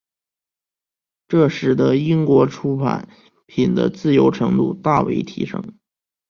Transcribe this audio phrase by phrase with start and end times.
[1.27, 3.07] 这使得英国出版
[3.45, 5.75] 品的自由程度大为提升。